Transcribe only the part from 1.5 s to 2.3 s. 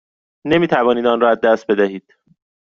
بدهید.